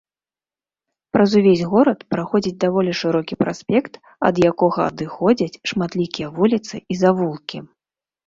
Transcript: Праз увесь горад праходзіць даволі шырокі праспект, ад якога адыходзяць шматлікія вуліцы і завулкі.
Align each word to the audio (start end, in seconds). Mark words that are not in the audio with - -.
Праз 1.15 1.33
увесь 1.39 1.59
горад 1.73 1.99
праходзіць 2.13 2.53
даволі 2.63 2.91
шырокі 3.01 3.35
праспект, 3.43 3.93
ад 4.29 4.35
якога 4.51 4.79
адыходзяць 4.93 5.59
шматлікія 5.73 6.27
вуліцы 6.39 6.75
і 6.95 7.01
завулкі. 7.03 7.57